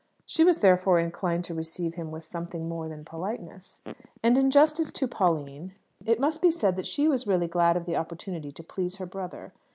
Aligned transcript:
She 0.25 0.43
was 0.43 0.57
therefore 0.57 0.97
inclined 0.99 1.43
to 1.43 1.53
receive 1.53 1.93
him 1.93 2.09
with 2.09 2.23
something 2.23 2.67
more 2.67 2.89
than 2.89 3.05
politeness. 3.05 3.83
And, 4.23 4.35
in 4.35 4.49
justice 4.49 4.91
to 4.93 5.07
Pauline, 5.07 5.75
it 6.03 6.19
must 6.19 6.41
be 6.41 6.49
said 6.49 6.75
that 6.77 6.87
she 6.87 7.07
was 7.07 7.27
really 7.27 7.47
glad 7.47 7.77
of 7.77 7.85
the 7.85 7.97
opportunity 7.97 8.51
to 8.51 8.63
please 8.63 8.95
her 8.95 9.05
brother. 9.05 9.53